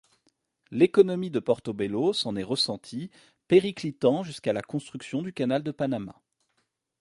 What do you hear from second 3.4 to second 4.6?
périclitant jusqu'à